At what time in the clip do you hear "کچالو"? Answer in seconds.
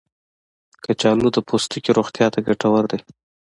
0.83-1.27